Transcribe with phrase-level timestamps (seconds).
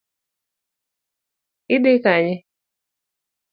[1.75, 2.35] Idhi Kanye?